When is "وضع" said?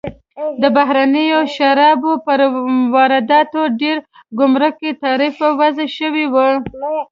5.59-5.87